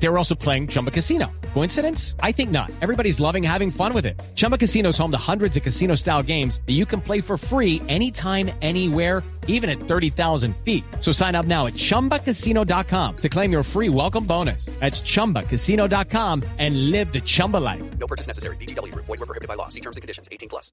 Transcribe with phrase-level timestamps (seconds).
[0.00, 1.26] They were also playing Chumba Casino.
[1.54, 2.14] Coincidence?
[2.22, 2.70] I think not.
[2.80, 4.20] Everybody's loving having fun with it.
[4.34, 7.36] Chumba Casino is home to hundreds of casino style games that you can play for
[7.36, 10.84] free anytime, anywhere, even at 30,000 feet.
[11.00, 14.66] So sign up now at chumbacasino.com to claim your free welcome bonus.
[14.78, 17.82] That's chumbacasino.com and live the Chumba life.
[17.98, 18.56] No purchase necessary.
[18.56, 18.94] BGW.
[18.94, 19.66] Void were prohibited by law.
[19.68, 20.28] See terms and conditions.
[20.30, 20.70] 18 plus.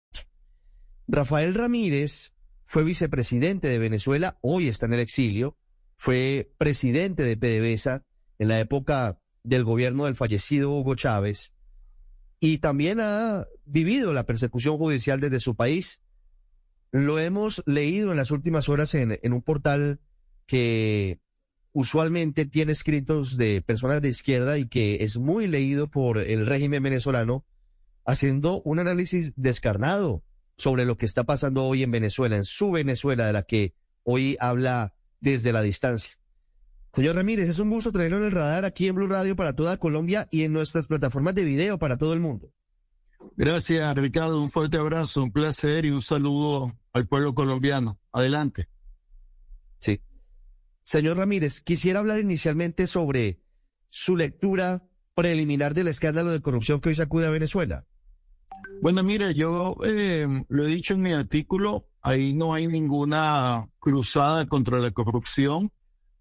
[1.07, 2.33] Rafael Ramírez
[2.65, 5.55] fue vicepresidente de Venezuela, hoy está en el exilio,
[5.97, 8.04] fue presidente de PDVSA
[8.39, 11.54] en la época del gobierno del fallecido Hugo Chávez
[12.39, 16.02] y también ha vivido la persecución judicial desde su país.
[16.92, 20.00] Lo hemos leído en las últimas horas en, un portal
[20.46, 21.20] que
[21.74, 26.83] usualmente tiene escritos de personas de izquierda y que es muy leído por el régimen
[26.83, 27.46] venezolano,
[28.06, 30.24] haciendo un análisis descarnado
[30.58, 34.38] sobre lo que está pasando hoy en Venezuela, en su Venezuela, de la que hoy
[34.39, 36.14] habla desde la distancia.
[36.95, 39.75] Señor Ramírez, es un gusto traerlo en el radar aquí en Blue Radio para toda
[39.75, 42.53] Colombia y en nuestras plataformas de video para todo el mundo.
[43.35, 44.41] Gracias, Ricardo.
[44.41, 47.99] Un fuerte abrazo, un placer y un saludo al pueblo colombiano.
[48.13, 48.69] Adelante.
[49.79, 49.99] Sí.
[50.83, 53.41] Señor Ramírez, quisiera hablar inicialmente sobre
[53.89, 57.85] su lectura preliminar del escándalo de corrupción que hoy sacude a Venezuela.
[58.81, 64.45] Bueno, mire, yo eh, lo he dicho en mi artículo, ahí no hay ninguna cruzada
[64.45, 65.73] contra la corrupción,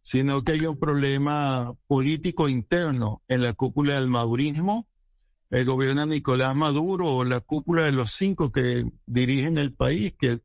[0.05, 4.86] sino que hay un problema político interno en la cúpula del madurismo.
[5.48, 10.12] El gobierno de Nicolás Maduro o la cúpula de los cinco que dirigen el país,
[10.19, 10.41] que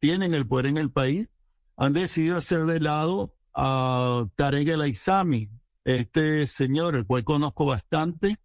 [0.00, 1.28] tienen el poder en el país,
[1.76, 5.48] han decidido hacer de lado a Tarek El Aizami,
[5.84, 8.38] este señor, el cual conozco bastante,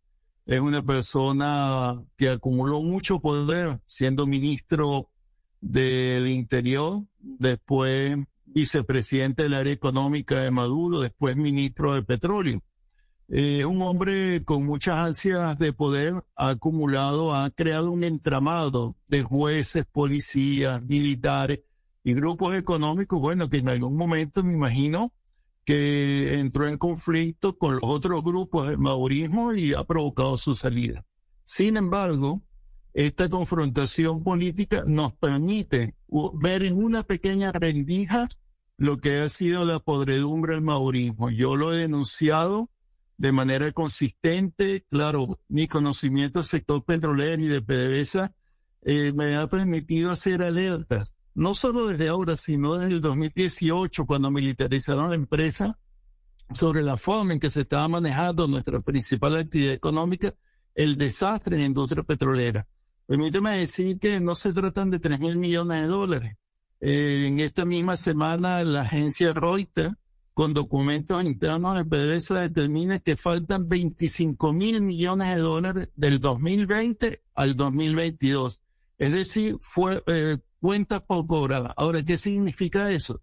[0.46, 5.10] es una persona que acumuló mucho poder siendo ministro
[5.62, 8.18] del Interior, después
[8.60, 12.62] vicepresidente del área económica de Maduro, después ministro de Petróleo.
[13.30, 19.24] Eh, un hombre con muchas ansias de poder ha acumulado, ha creado un entramado de
[19.24, 21.62] jueces, policías, militares
[22.04, 25.14] y grupos económicos, bueno, que en algún momento me imagino
[25.64, 31.06] que entró en conflicto con los otros grupos del maorismo y ha provocado su salida.
[31.46, 32.42] Sin embargo,
[32.94, 35.96] esta confrontación política nos permite
[36.34, 38.28] ver en una pequeña rendija
[38.80, 41.30] lo que ha sido la podredumbre del maorismo.
[41.30, 42.70] Yo lo he denunciado
[43.18, 44.84] de manera consistente.
[44.90, 48.34] Claro, mi conocimiento del sector petrolero y de PDVSA
[48.82, 54.30] eh, me ha permitido hacer alertas no solo desde ahora, sino desde el 2018, cuando
[54.30, 55.80] militarizaron la empresa,
[56.52, 60.34] sobre la forma en que se estaba manejando nuestra principal actividad económica,
[60.76, 62.68] el desastre en la industria petrolera.
[63.06, 66.36] Permíteme decir que no se tratan de 3 mil millones de dólares.
[66.82, 69.94] Eh, en esta misma semana, la agencia Reuters,
[70.34, 77.22] con documentos internos de PDVSA, determina que faltan 25 mil millones de dólares del 2020
[77.36, 78.62] al 2022.
[78.98, 81.74] Es decir, fue, eh, cuentas por cobrar.
[81.76, 83.22] Ahora, ¿qué significa eso?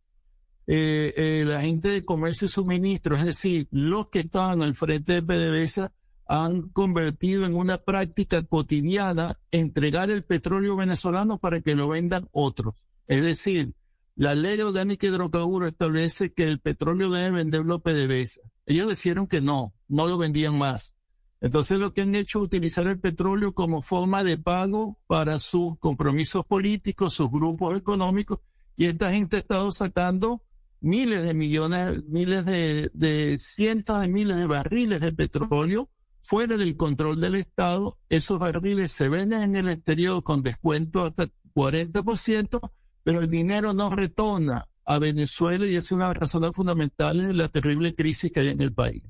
[0.66, 5.20] Eh, eh, la gente de comercio y suministro, es decir, los que estaban al frente
[5.20, 5.92] de PDVSA
[6.26, 12.74] han convertido en una práctica cotidiana entregar el petróleo venezolano para que lo vendan otros.
[13.06, 13.74] Es decir,
[14.14, 18.40] la ley orgánica hidrocarburo establece que el petróleo debe venderlo PDVSA.
[18.66, 20.94] Ellos dijeron que no, no lo vendían más.
[21.40, 25.78] Entonces lo que han hecho es utilizar el petróleo como forma de pago para sus
[25.78, 28.40] compromisos políticos, sus grupos económicos,
[28.76, 30.42] y esta gente ha estado sacando
[30.80, 35.90] miles de millones, miles de, de cientos de miles de barriles de petróleo
[36.20, 37.98] fuera del control del Estado.
[38.08, 42.70] Esos barriles se venden en el exterior con descuento hasta 40%,
[43.06, 47.94] pero el dinero no retorna a Venezuela y es una razón fundamental de la terrible
[47.94, 49.04] crisis que hay en el país.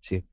[0.00, 0.24] Sí.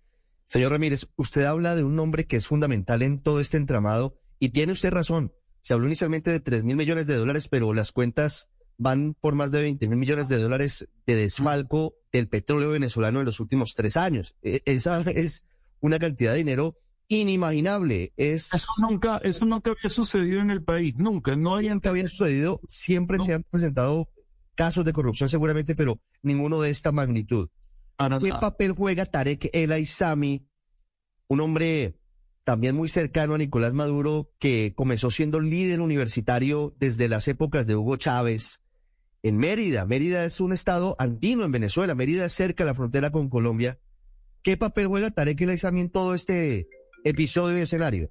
[0.47, 4.51] Señor Ramírez, usted habla de un nombre que es fundamental en todo este entramado y
[4.51, 5.33] tiene usted razón.
[5.59, 9.51] Se habló inicialmente de 3 mil millones de dólares, pero las cuentas van por más
[9.51, 13.97] de 20 mil millones de dólares de desfalco del petróleo venezolano en los últimos tres
[13.97, 14.37] años.
[14.41, 15.45] E, esa es
[15.81, 16.77] una cantidad de dinero
[17.07, 18.13] inimaginable.
[18.17, 18.53] Es...
[18.53, 23.19] Eso nunca, eso nunca había sucedido en el país, nunca, no había, había sucedido, siempre
[23.19, 24.09] se han presentado
[24.55, 27.49] casos de corrupción seguramente, pero ninguno de esta magnitud.
[28.21, 30.45] ¿Qué papel juega Tarek El Aizami,
[31.27, 31.97] un hombre
[32.43, 37.75] también muy cercano a Nicolás Maduro, que comenzó siendo líder universitario desde las épocas de
[37.75, 38.61] Hugo Chávez
[39.23, 39.85] en Mérida?
[39.85, 43.79] Mérida es un estado andino en Venezuela, Mérida es cerca de la frontera con Colombia.
[44.41, 46.67] ¿Qué papel juega Tarek El Aizami en todo este
[47.05, 48.09] episodio y escenario?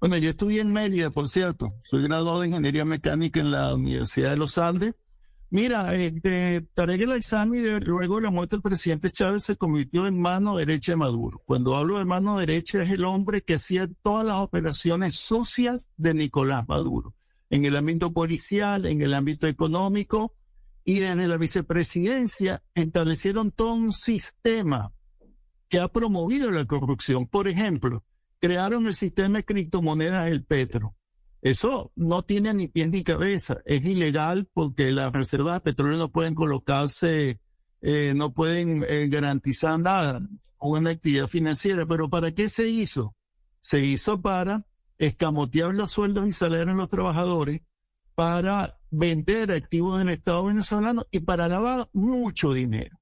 [0.00, 1.74] Bueno, yo estudié en Mérida, por cierto.
[1.82, 4.94] Soy graduado de Ingeniería Mecánica en la Universidad de los Andes.
[5.48, 10.20] Mira, este, Tarek El Aizami, luego de la muerte del presidente Chávez, se convirtió en
[10.20, 11.42] mano derecha de Maduro.
[11.44, 16.14] Cuando hablo de mano derecha, es el hombre que hacía todas las operaciones sucias de
[16.14, 17.14] Nicolás Maduro,
[17.50, 20.34] en el ámbito policial, en el ámbito económico,
[20.84, 24.92] y desde la vicepresidencia establecieron todo un sistema
[25.72, 27.26] que ha promovido la corrupción.
[27.26, 28.04] Por ejemplo,
[28.40, 30.94] crearon el sistema de criptomonedas del Petro.
[31.40, 33.62] Eso no tiene ni pies ni cabeza.
[33.64, 37.40] Es ilegal porque las reservas de petróleo no pueden colocarse,
[37.80, 40.20] eh, no pueden eh, garantizar nada,
[40.58, 41.86] una actividad financiera.
[41.86, 43.16] Pero ¿para qué se hizo?
[43.62, 44.66] Se hizo para
[44.98, 47.62] escamotear los sueldos y salarios de los trabajadores,
[48.14, 53.00] para vender activos en el Estado venezolano y para lavar mucho dinero.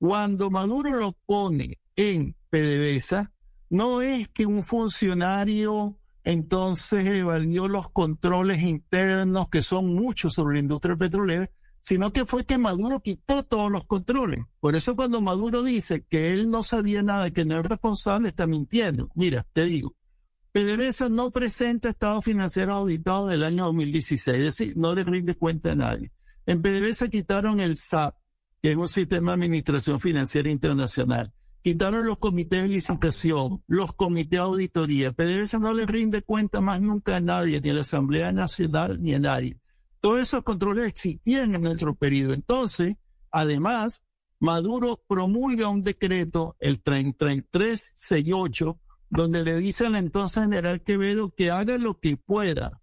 [0.00, 3.30] Cuando Maduro lo pone en PDVSA,
[3.68, 10.60] no es que un funcionario entonces evadió los controles internos, que son muchos sobre la
[10.60, 11.50] industria petrolera,
[11.82, 14.40] sino que fue que Maduro quitó todos los controles.
[14.60, 18.46] Por eso cuando Maduro dice que él no sabía nada, que no es responsable, está
[18.46, 19.10] mintiendo.
[19.14, 19.94] Mira, te digo,
[20.52, 25.72] PDVSA no presenta estado financiero auditado del año 2016, es decir, no le rinde cuenta
[25.72, 26.12] a nadie.
[26.46, 28.16] En PDVSA quitaron el SAP,
[28.62, 31.32] que es un sistema de administración financiera internacional.
[31.62, 35.12] Quitaron los comités de licitación, los comités de auditoría.
[35.12, 39.12] PDVSA no le rinde cuenta más nunca a nadie, ni a la Asamblea Nacional, ni
[39.12, 39.58] a nadie.
[40.00, 42.32] Todos esos controles existían en nuestro periodo.
[42.32, 42.96] Entonces,
[43.30, 44.06] además,
[44.38, 48.80] Maduro promulga un decreto, el 3368,
[49.10, 52.80] donde le dice al entonces general Quevedo que haga lo que pueda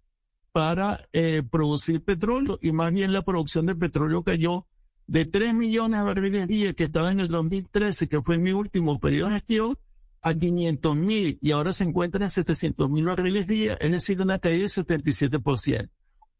[0.52, 4.68] para eh, producir petróleo y más bien la producción de petróleo cayó
[5.08, 9.00] de 3 millones de barriles día que estaba en el 2013, que fue mi último
[9.00, 9.78] periodo de gestión,
[10.20, 14.38] a 500 mil y ahora se encuentra en 700 mil barriles día, es decir, una
[14.38, 15.90] caída del 77%.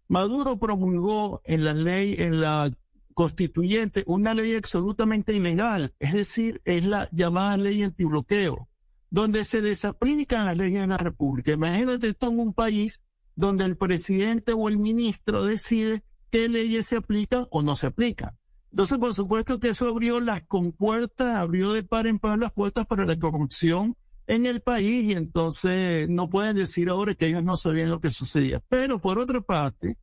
[0.09, 2.71] Maduro promulgó en la ley, en la
[3.15, 8.69] constituyente, una ley absolutamente ilegal, es decir, es la llamada ley antibloqueo
[9.11, 11.53] donde se desaplican las leyes de la República.
[11.53, 13.03] Imagínate tú en un país
[13.35, 18.37] donde el presidente o el ministro decide qué leyes se aplican o no se aplican.
[18.71, 22.87] Entonces, por supuesto que eso abrió las compuertas, abrió de par en par las puertas
[22.87, 27.57] para la corrupción en el país y entonces no pueden decir ahora que ellos no
[27.57, 28.63] sabían lo que sucedía.
[28.69, 29.97] Pero por otra parte,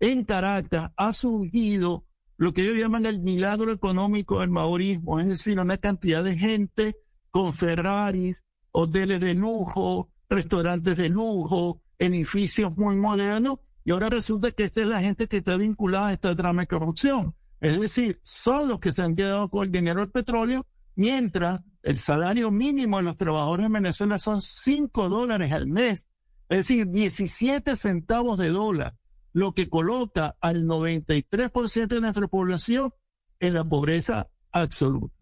[0.00, 2.04] en Caracas ha surgido
[2.36, 6.96] lo que ellos llaman el milagro económico del maorismo, es decir, una cantidad de gente
[7.30, 14.64] con Ferraris, hoteles de lujo, restaurantes de lujo, edificios muy modernos, y ahora resulta que
[14.64, 17.34] esta es la gente que está vinculada a esta trama de corrupción.
[17.60, 21.98] Es decir, son los que se han quedado con el dinero del petróleo, mientras el
[21.98, 26.08] salario mínimo de los trabajadores en Venezuela son 5 dólares al mes,
[26.48, 28.96] es decir, 17 centavos de dólar,
[29.32, 32.92] lo que coloca al 93% de nuestra población
[33.40, 35.14] en la pobreza absoluta.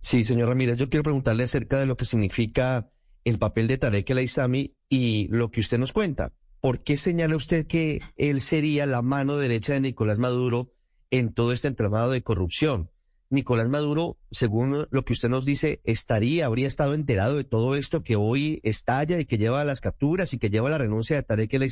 [0.00, 2.90] Sí, señor Ramírez, yo quiero preguntarle acerca de lo que significa
[3.24, 6.32] el papel de Tarek El Aizami y lo que usted nos cuenta.
[6.64, 10.72] ¿Por qué señala usted que él sería la mano derecha de Nicolás Maduro
[11.10, 12.90] en todo este entramado de corrupción?
[13.28, 18.02] Nicolás Maduro, según lo que usted nos dice, estaría, habría estado enterado de todo esto
[18.02, 21.16] que hoy estalla y que lleva a las capturas y que lleva a la renuncia
[21.16, 21.70] de Tarek El.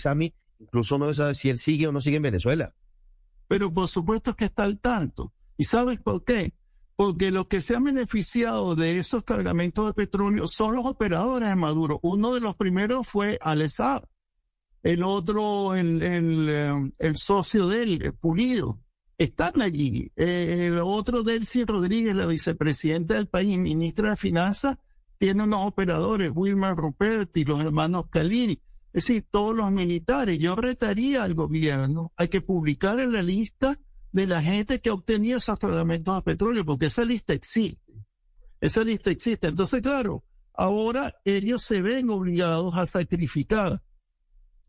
[0.59, 2.75] Incluso no sabe si él sigue o no sigue en Venezuela.
[3.49, 5.33] Pero por supuesto que está al tanto.
[5.57, 6.53] ¿Y sabes por qué?
[6.97, 11.57] porque los que se han beneficiado de esos cargamentos de petróleo son los operadores de
[11.57, 11.99] Maduro.
[12.03, 14.09] Uno de los primeros fue Alessar,
[14.83, 18.81] el otro, el, el, eh, el socio de él, Pulido,
[19.17, 20.11] están allí.
[20.17, 24.77] Eh, el otro, Delcy Rodríguez, la vicepresidenta del país, ministra de Finanzas,
[25.19, 28.61] tiene unos operadores, Wilmer Ruperti, los hermanos Calini,
[28.93, 30.39] es decir, todos los militares.
[30.39, 33.79] Yo retaría al gobierno, hay que publicar en la lista
[34.11, 37.93] de la gente que obtenía esos fragmentos de petróleo, porque esa lista existe.
[38.61, 39.47] Esa lista existe.
[39.47, 40.25] Entonces, claro,
[40.55, 43.81] ahora ellos se ven obligados a sacrificar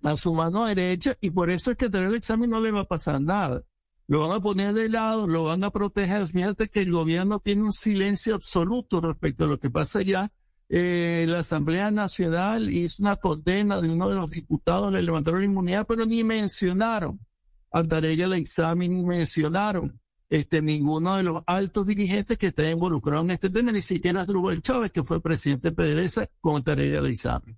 [0.03, 2.81] a su mano derecha y por eso es que tener el examen no le va
[2.81, 3.63] a pasar nada.
[4.07, 6.27] Lo van a poner de lado, lo van a proteger.
[6.27, 10.29] Fíjate que el gobierno tiene un silencio absoluto respecto a lo que pasa allá.
[10.69, 15.45] Eh, la Asamblea Nacional hizo una condena de uno de los diputados, le levantaron la
[15.45, 17.19] inmunidad, pero ni mencionaron
[17.71, 23.25] a Tarek el examen y mencionaron este, ninguno de los altos dirigentes que estén involucrados
[23.25, 27.05] en este tema, ni siquiera Drubal Chávez, que fue presidente de PDVSA, con Tarek el
[27.05, 27.57] examen.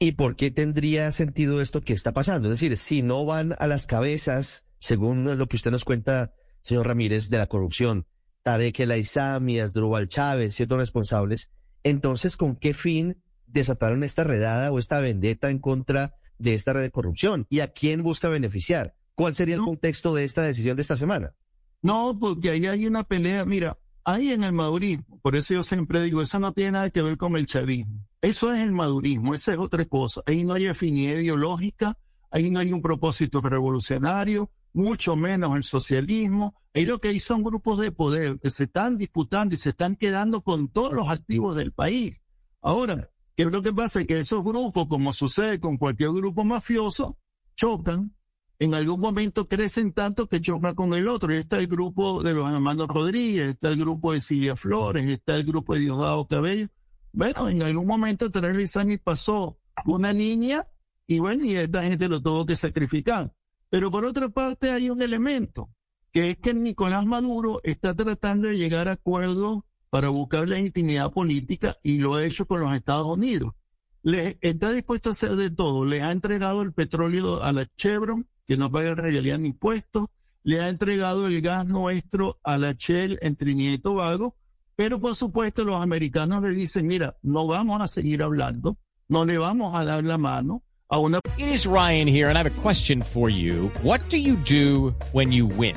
[0.00, 2.48] ¿Y por qué tendría sentido esto que está pasando?
[2.48, 6.86] Es decir, si no van a las cabezas, según lo que usted nos cuenta, señor
[6.86, 8.06] Ramírez, de la corrupción,
[8.44, 11.50] Tarek El Aizami, Asdrúbal Chávez, ciertos responsables,
[11.82, 16.82] entonces, ¿con qué fin desataron esta redada o esta vendetta en contra de esta red
[16.82, 17.46] de corrupción?
[17.50, 18.94] ¿Y a quién busca beneficiar?
[19.16, 21.34] ¿Cuál sería el contexto de esta decisión de esta semana?
[21.82, 23.44] No, porque ahí hay una pelea.
[23.44, 27.02] Mira, ahí en el madurismo, por eso yo siempre digo, eso no tiene nada que
[27.02, 28.06] ver con el chavismo.
[28.22, 30.22] Eso es el madurismo, esa es otra cosa.
[30.26, 31.96] Ahí no hay afinidad ideológica,
[32.30, 36.54] ahí no hay un propósito revolucionario, mucho menos el socialismo.
[36.74, 39.94] Ahí lo que hay son grupos de poder que se están disputando y se están
[39.94, 42.22] quedando con todos los activos del país.
[42.62, 44.04] Ahora, ¿qué es lo que pasa?
[44.04, 47.18] Que esos grupos, como sucede con cualquier grupo mafioso,
[47.56, 48.14] chocan.
[48.60, 51.32] En algún momento crecen tanto que chocan con el otro.
[51.32, 55.36] Y está el grupo de los hermanos Rodríguez, está el grupo de Silvia Flores, está
[55.36, 56.68] el grupo de Diosdado Cabello.
[57.12, 60.66] Bueno, en algún momento Teresa Lizani pasó una niña
[61.06, 63.32] y bueno, y esta gente lo tuvo que sacrificar.
[63.70, 65.70] Pero por otra parte hay un elemento,
[66.12, 69.60] que es que Nicolás Maduro está tratando de llegar a acuerdos
[69.90, 73.54] para buscar la intimidad política y lo ha hecho con los Estados Unidos.
[74.02, 75.84] Le, está dispuesto a hacer de todo.
[75.84, 80.06] Le ha entregado el petróleo a la Chevron, que no paga realidad ni impuestos.
[80.42, 84.34] Le ha entregado el gas nuestro a la Shell en Trinidad y Tobago.
[84.74, 88.78] Pero por supuesto los americanos le dicen, mira, no vamos a seguir hablando,
[89.08, 91.20] no le vamos a dar la mano a una...
[91.36, 93.70] It is Ryan here, and I have a question for you.
[93.82, 95.76] What do you do when you win?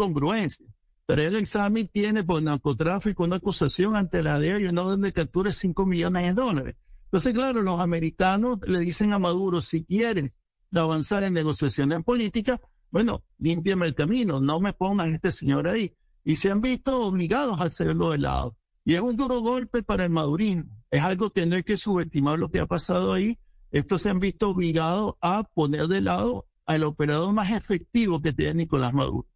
[0.00, 0.66] incongruencia.
[1.06, 5.12] Pero el examen tiene por narcotráfico una acusación ante la DEA y una orden de
[5.12, 6.76] captura de 5 millones de dólares.
[7.04, 10.38] Entonces, claro, los americanos le dicen a Maduro, si quieres
[10.72, 12.60] avanzar en negociaciones políticas,
[12.92, 15.96] bueno, límpiame el camino, no me pongan este señor ahí.
[16.22, 18.56] Y se han visto obligados a hacerlo de lado.
[18.84, 20.70] Y es un duro golpe para el madurismo.
[20.90, 23.38] Es algo que no hay que subestimar lo que ha pasado ahí.
[23.72, 28.54] Estos se han visto obligados a poner de lado al operador más efectivo que tiene
[28.54, 29.26] Nicolás Maduro.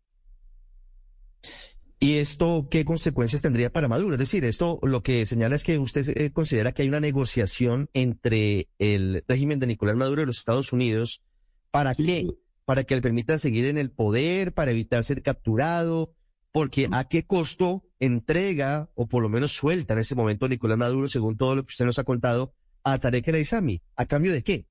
[2.04, 4.12] ¿Y esto qué consecuencias tendría para Maduro?
[4.12, 7.88] Es decir, esto lo que señala es que usted eh, considera que hay una negociación
[7.94, 11.22] entre el régimen de Nicolás Maduro y los Estados Unidos.
[11.70, 12.28] ¿Para qué?
[12.66, 16.14] Para que le permita seguir en el poder, para evitar ser capturado,
[16.52, 21.08] porque a qué costo entrega, o por lo menos suelta en ese momento Nicolás Maduro,
[21.08, 23.80] según todo lo que usted nos ha contado, a Tarek El Aizami.
[23.96, 24.66] ¿A cambio de qué?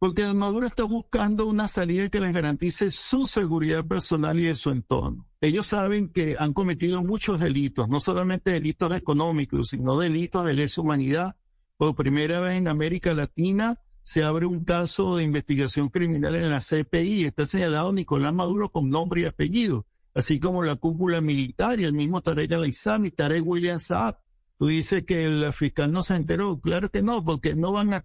[0.00, 4.70] Porque Maduro está buscando una salida que les garantice su seguridad personal y de su
[4.70, 5.28] entorno.
[5.42, 10.80] Ellos saben que han cometido muchos delitos, no solamente delitos económicos, sino delitos de lesa
[10.80, 11.36] humanidad.
[11.76, 16.60] Por primera vez en América Latina se abre un caso de investigación criminal en la
[16.60, 17.26] CPI.
[17.26, 21.92] Está señalado Nicolás Maduro con nombre y apellido, así como la cúpula militar y el
[21.92, 24.18] mismo Tarek al-Aizami, Tarek William Saab.
[24.58, 26.58] Tú dices que el fiscal no se enteró.
[26.58, 28.02] Claro que no, porque no van a.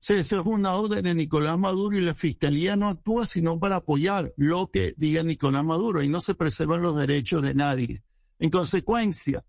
[0.00, 4.32] Eso es una orden de Nicolás Maduro y la fiscalía no actúa sino para apoyar
[4.36, 8.02] lo que diga Nicolás Maduro y no se preservan los derechos de nadie.
[8.38, 9.44] En consecuencia,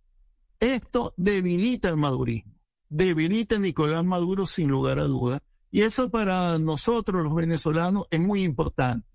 [0.59, 2.53] esto debilita el madurismo,
[2.89, 5.41] debilita a Nicolás Maduro sin lugar a dudas
[5.71, 9.07] y eso para nosotros los venezolanos es muy importante.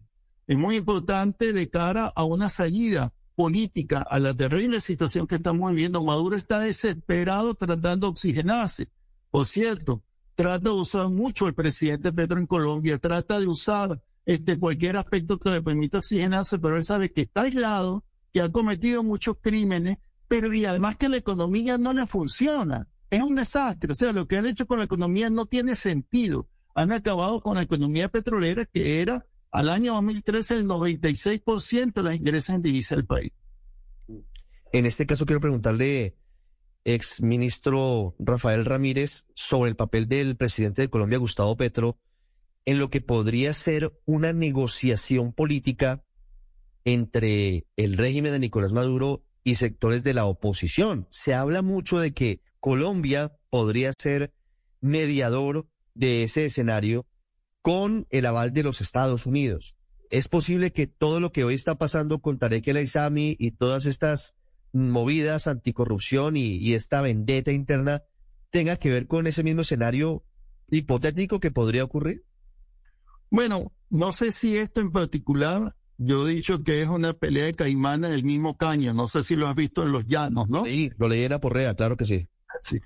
[0.46, 5.70] Es muy importante de cara a una salida política a la terrible situación que estamos
[5.70, 6.02] viviendo.
[6.02, 8.88] Maduro está desesperado tratando de oxigenarse.
[9.30, 10.02] Por cierto,
[10.36, 15.38] trata de usar mucho el presidente Petro en Colombia, trata de usar este, cualquier aspecto
[15.38, 19.96] que le permita oxigenarse, pero él sabe que está aislado, que ha cometido muchos crímenes,
[20.28, 22.86] pero y además que la economía no le funciona.
[23.08, 23.92] Es un desastre.
[23.92, 26.48] O sea, lo que han hecho con la economía no tiene sentido.
[26.74, 32.16] Han acabado con la economía petrolera, que era al año 2013 el 96% de las
[32.16, 33.32] ingresos en divisa del país.
[34.72, 36.14] En este caso quiero preguntarle
[36.86, 41.98] ex ministro Rafael Ramírez sobre el papel del presidente de Colombia, Gustavo Petro,
[42.64, 46.04] en lo que podría ser una negociación política
[46.84, 51.08] entre el régimen de Nicolás Maduro y sectores de la oposición.
[51.10, 54.32] Se habla mucho de que Colombia podría ser
[54.80, 57.04] mediador de ese escenario
[57.62, 59.74] con el aval de los Estados Unidos.
[60.08, 63.86] Es posible que todo lo que hoy está pasando con Tarek El Aizami y todas
[63.86, 64.36] estas
[64.72, 68.02] movidas anticorrupción y, y esta vendetta interna
[68.50, 70.24] tenga que ver con ese mismo escenario
[70.70, 72.24] hipotético que podría ocurrir?
[73.30, 77.54] Bueno, no sé si esto en particular, yo he dicho que es una pelea de
[77.54, 80.64] caimana del mismo caño, no sé si lo has visto en los llanos, ¿no?
[80.64, 82.28] Sí, lo leí en la porrea, claro que sí.
[82.62, 82.80] Sí.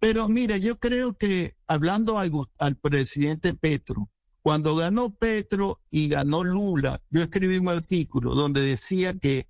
[0.00, 4.10] Pero mire, yo creo que hablando al, al presidente Petro,
[4.42, 9.48] cuando ganó Petro y ganó Lula, yo escribí un artículo donde decía que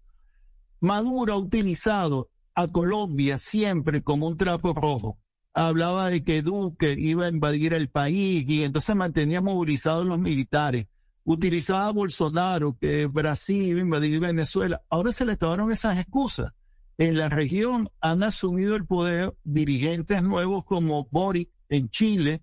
[0.80, 5.18] Maduro ha utilizado a Colombia siempre como un trapo rojo.
[5.52, 10.86] Hablaba de que Duque iba a invadir el país y entonces mantenía movilizados los militares.
[11.24, 14.82] Utilizaba a Bolsonaro, que Brasil iba a invadir Venezuela.
[14.90, 16.52] Ahora se le acabaron esas excusas.
[16.98, 22.42] En la región han asumido el poder dirigentes nuevos como Boric en Chile,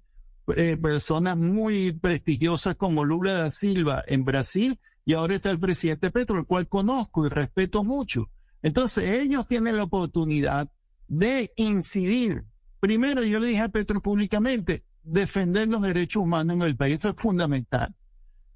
[0.55, 6.11] eh, personas muy prestigiosas como Lula da Silva en Brasil y ahora está el presidente
[6.11, 8.29] Petro, el cual conozco y respeto mucho.
[8.61, 10.69] Entonces ellos tienen la oportunidad
[11.07, 12.45] de incidir.
[12.79, 17.09] Primero, yo le dije a Petro públicamente, defender los derechos humanos en el país, esto
[17.09, 17.95] es fundamental.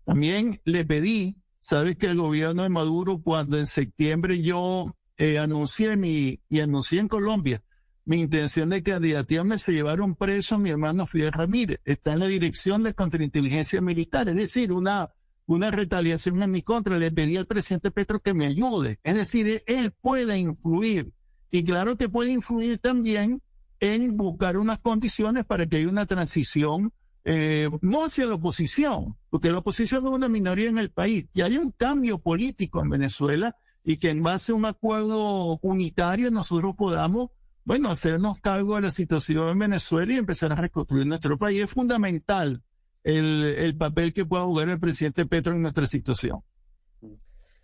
[0.04, 5.98] También le pedí, sabes que el gobierno de Maduro, cuando en septiembre yo eh, anuncié
[5.98, 7.64] mi, y anuncié en Colombia,
[8.06, 11.80] mi intención de candidatearme se llevaron preso a mi hermano Fidel Ramírez.
[11.86, 15.10] Está en la dirección de contrainteligencia militar, es decir, una
[15.46, 16.98] una retaliación en mi contra.
[16.98, 19.00] Le pedí al presidente Petro que me ayude.
[19.04, 21.12] Es decir, él puede influir.
[21.52, 23.42] Y claro que puede influir también
[23.80, 26.92] en buscar unas condiciones para que haya una transición,
[27.24, 31.42] eh, no hacia la oposición, porque la oposición es una minoría en el país, y
[31.42, 36.74] haya un cambio político en Venezuela y que en base a un acuerdo unitario nosotros
[36.76, 37.30] podamos,
[37.64, 41.62] bueno, hacernos cargo de la situación en Venezuela y empezar a reconstruir nuestro país.
[41.62, 42.64] Es fundamental
[43.06, 46.42] el, papel que pueda jugar el presidente Petro en nuestra situación.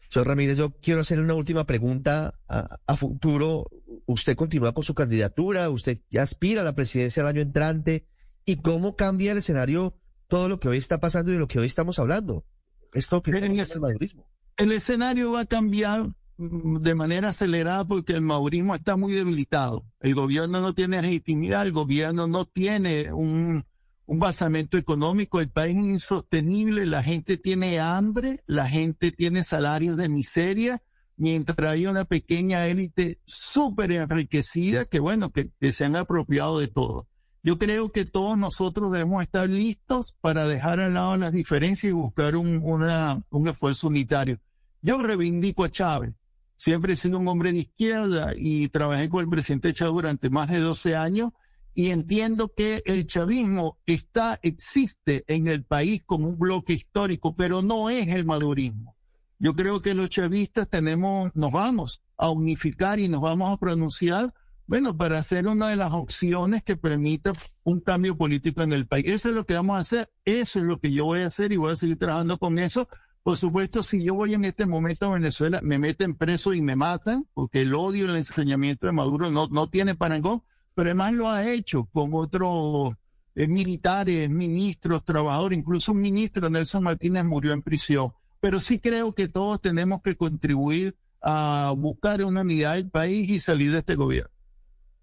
[0.10, 3.66] Señor Ramírez, yo quiero hacerle una última pregunta a, futuro.
[4.06, 5.70] ¿Usted continúa con su candidatura?
[5.70, 8.06] ¿Usted aspira a la presidencia el año entrante?
[8.46, 11.60] ¿Y cómo cambia el escenario todo lo que hoy está pasando y de lo que
[11.60, 12.46] hoy estamos hablando?
[12.94, 14.28] Esto que es el madurismo.
[14.58, 19.86] El escenario va a cambiar mm, de manera acelerada porque el madurismo está muy debilitado.
[20.02, 23.66] El gobierno no tiene legitimidad, el gobierno no tiene un,
[24.06, 29.98] un basamento económico, el país es insostenible, la gente tiene hambre, la gente tiene salarios
[29.98, 30.82] de miseria,
[31.16, 37.08] mientras hay una pequeña élite súper enriquecida que, bueno, que, se han apropiado de todo.
[37.44, 41.94] Yo creo que todos nosotros debemos estar listos para dejar al lado las diferencias y
[41.94, 44.40] buscar un, una, un esfuerzo unitario.
[44.82, 46.14] Yo reivindico a Chávez.
[46.56, 50.50] Siempre he sido un hombre de izquierda y trabajé con el presidente Chávez durante más
[50.50, 51.32] de 12 años
[51.74, 57.62] y entiendo que el chavismo está, existe en el país como un bloque histórico, pero
[57.62, 58.96] no es el madurismo.
[59.40, 64.34] Yo creo que los chavistas tenemos, nos vamos a unificar y nos vamos a pronunciar,
[64.68, 69.08] bueno, para hacer una de las opciones que permita un cambio político en el país.
[69.08, 71.52] Eso es lo que vamos a hacer, eso es lo que yo voy a hacer
[71.52, 72.88] y voy a seguir trabajando con eso.
[73.24, 76.76] Por supuesto, si yo voy en este momento a Venezuela, me meten preso y me
[76.76, 80.44] matan, porque el odio y el enseñamiento de Maduro no, no tiene parangón
[80.82, 82.96] pero además lo ha hecho con otros
[83.36, 88.14] eh, militares, ministros, trabajadores, incluso un ministro, Nelson Martínez, murió en prisión.
[88.40, 93.40] Pero sí creo que todos tenemos que contribuir a buscar una unidad del país y
[93.40, 94.32] salir de este gobierno.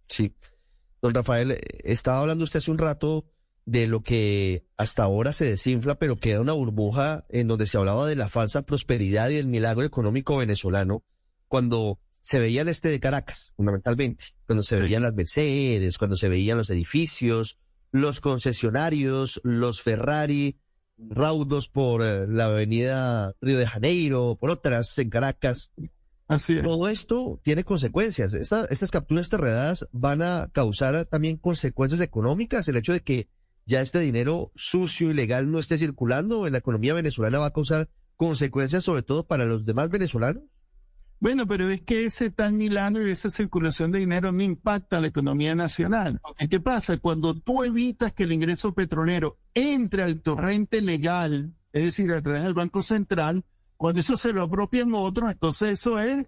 [0.09, 0.35] Sí.
[1.01, 3.27] Don Rafael, estaba hablando usted hace un rato
[3.65, 8.05] de lo que hasta ahora se desinfla, pero queda una burbuja en donde se hablaba
[8.09, 11.05] de la falsa prosperidad y el milagro económico venezolano,
[11.47, 16.29] cuando se veía el este de Caracas, fundamentalmente, cuando se veían las Mercedes, cuando se
[16.29, 17.59] veían los edificios,
[17.93, 20.59] los concesionarios, los Ferrari,
[20.99, 25.73] raudos por eh, la avenida Río de Janeiro, por otras en Caracas.
[26.27, 28.35] Así Todo esto tiene consecuencias.
[28.35, 32.69] estas capturas, estas redadas van a causar también consecuencias económicas.
[32.69, 33.29] El hecho de que
[33.65, 37.53] ya este dinero sucio y legal no esté circulando en la economía venezolana va a
[37.53, 40.43] causar consecuencias sobre todo para los demás venezolanos.
[41.21, 45.01] Bueno, pero es que ese tal milagro y esa circulación de dinero no impacta a
[45.01, 46.21] la economía nacional.
[46.49, 46.97] ¿Qué pasa?
[46.99, 52.45] Cuando tú evitas que el ingreso petrolero entre al torrente legal, es decir, a través
[52.45, 53.45] del Banco Central,
[53.77, 56.27] cuando eso se lo apropian otros, entonces eso es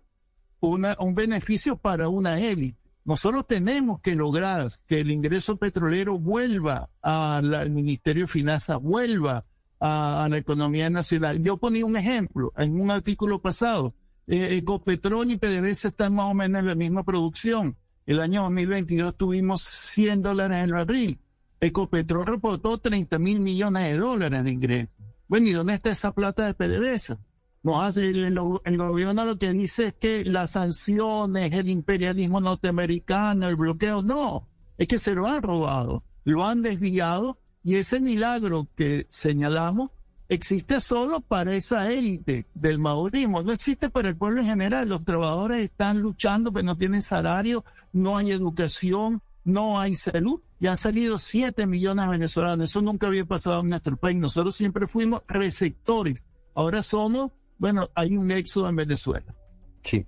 [0.58, 2.78] una, un beneficio para una élite.
[3.04, 9.46] Nosotros tenemos que lograr que el ingreso petrolero vuelva al Ministerio de Finanzas, vuelva
[9.78, 11.42] a la economía nacional.
[11.42, 13.94] Yo ponía un ejemplo en un artículo pasado
[14.30, 17.76] eh, Ecopetrol y PDVSA están más o menos en la misma producción.
[18.06, 21.20] El año 2022 tuvimos 100 dólares en el barril.
[21.60, 24.88] Ecopetrol reportó 30 mil millones de dólares de ingresos.
[25.26, 27.18] Bueno, ¿y dónde está esa plata de PDVSA?
[27.64, 33.48] No hace el, el, gobierno lo que dice es que las sanciones, el imperialismo norteamericano,
[33.48, 38.68] el bloqueo, no, es que se lo han robado, lo han desviado y ese milagro
[38.76, 39.90] que señalamos
[40.30, 44.88] existe solo para esa élite del maorismo, no existe para el pueblo en general.
[44.88, 50.40] Los trabajadores están luchando, pero no tienen salario, no hay educación, no hay salud.
[50.60, 52.70] Ya han salido 7 millones de venezolanos.
[52.70, 54.16] Eso nunca había pasado en nuestro país.
[54.16, 56.22] Nosotros siempre fuimos receptores.
[56.54, 59.34] Ahora somos, bueno, hay un éxodo en Venezuela.
[59.82, 60.06] Sí.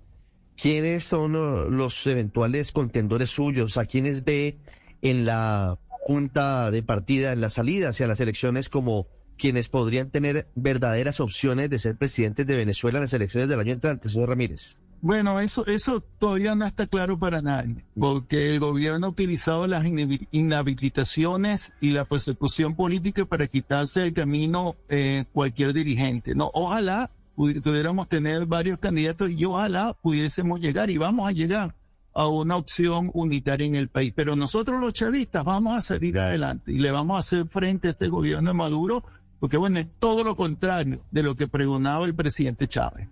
[0.55, 3.77] ¿Quiénes son los eventuales contendores suyos?
[3.77, 4.59] ¿A quiénes ve
[5.01, 9.07] en la punta de partida, en la salida hacia las elecciones como
[9.43, 13.73] quienes podrían tener verdaderas opciones de ser presidentes de Venezuela en las elecciones del año
[13.73, 14.77] entrante, señor Ramírez?
[15.01, 19.83] Bueno, eso, eso todavía no está claro para nadie, porque el gobierno ha utilizado las
[20.31, 26.35] inhabilitaciones y la persecución política para quitarse el camino eh, cualquier dirigente.
[26.35, 31.75] No, ojalá pudiéramos tener varios candidatos y ojalá pudiésemos llegar y vamos a llegar
[32.13, 34.13] a una opción unitaria en el país.
[34.15, 37.91] Pero nosotros los chavistas vamos a salir adelante y le vamos a hacer frente a
[37.91, 39.03] este gobierno de Maduro,
[39.43, 43.09] porque bueno, es todo lo contrario de lo que pregonaba el presidente Chávez.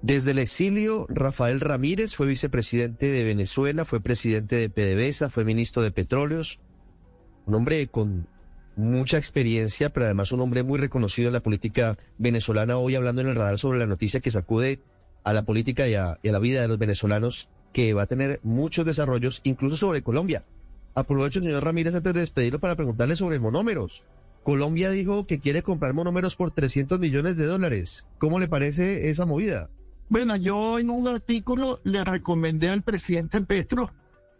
[0.00, 5.82] Desde el exilio, Rafael Ramírez fue vicepresidente de Venezuela, fue presidente de PDVSA, fue ministro
[5.82, 6.60] de Petróleos,
[7.44, 8.26] un hombre con
[8.74, 13.28] mucha experiencia, pero además un hombre muy reconocido en la política venezolana, hoy hablando en
[13.28, 14.80] el radar sobre la noticia que sacude
[15.24, 18.86] a la política y a, la vida de los venezolanos, que va a tener muchos
[18.86, 20.46] desarrollos, incluso sobre Colombia.
[20.94, 24.06] Aprovecho, señor Ramírez, antes de despedirlo para preguntarle sobre monómeros.
[24.42, 28.06] Colombia dijo que quiere comprar monómeros por 300 millones de dólares.
[28.18, 29.68] ¿Cómo le parece esa movida?
[30.08, 33.92] Bueno, yo en un artículo le recomendé al presidente Petro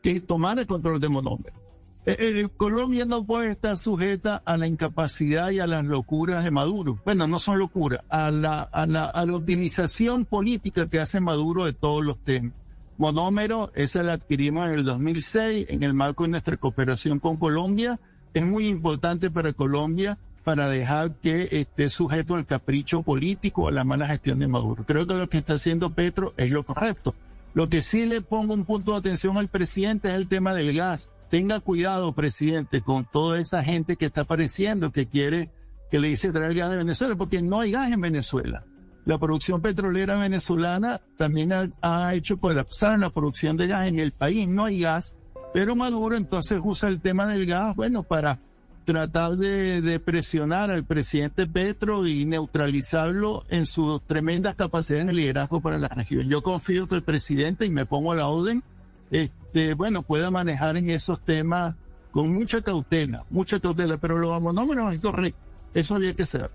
[0.03, 1.61] que tomara control de monómeros.
[2.07, 6.51] Eh, eh, Colombia no puede estar sujeta a la incapacidad y a las locuras de
[6.51, 6.99] Maduro.
[7.05, 11.75] Bueno, no son locuras, a la, a la, a la política que hace Maduro de
[11.75, 12.55] todos los temas.
[12.97, 17.99] Monómero, ese lo adquirimos en el 2006 en el marco de nuestra cooperación con Colombia.
[18.35, 23.85] Es muy importante para Colombia para dejar que esté sujeto al capricho político a la
[23.85, 24.85] mala gestión de Maduro.
[24.87, 27.15] Creo que lo que está haciendo Petro es lo correcto.
[27.53, 30.75] Lo que sí le pongo un punto de atención al presidente es el tema del
[30.75, 35.51] gas tenga cuidado, presidente, con toda esa gente que está apareciendo, que quiere,
[35.91, 38.65] que le dice traer gas de Venezuela, porque no hay gas en Venezuela.
[39.07, 44.47] La producción petrolera venezolana también ha, hecho colapsar la producción de gas en el país,
[44.49, 45.15] no hay gas,
[45.53, 48.39] pero Maduro entonces usa el tema del gas, bueno, para
[48.85, 55.79] tratar de, presionar al presidente Petro y neutralizarlo en sus tremendas capacidades de liderazgo para
[55.79, 56.29] la región.
[56.29, 58.63] Yo confío que el presidente, y me pongo a la orden,
[59.11, 61.75] este, bueno, pueda manejar en esos temas
[62.11, 65.39] con mucha cautela, mucha cautela, pero lo vamos, no, no, es correcto,
[65.75, 66.51] eso había que ser.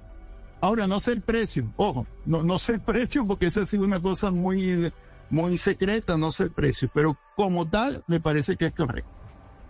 [0.62, 3.84] Ahora, no sé el precio, ojo, no, no sé el precio porque esa ha sido
[3.84, 4.92] una cosa muy,
[5.30, 9.10] muy secreta, no sé el precio, pero como tal, me parece que es correcto.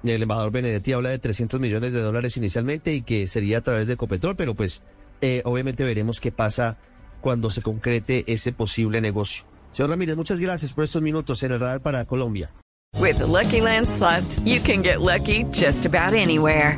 [0.03, 3.87] El embajador Benedetti habla de 300 millones de dólares inicialmente y que sería a través
[3.87, 4.83] de Ecopetrol, pero pues
[5.21, 6.77] eh, obviamente veremos qué pasa
[7.21, 9.45] cuando se concrete ese posible negocio.
[9.73, 12.53] Señor Ramírez, muchas gracias por estos minutos en el radar para Colombia.
[12.99, 16.77] With the Lucky Land slots, you can get lucky just about anywhere.